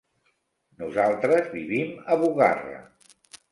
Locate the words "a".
2.07-2.19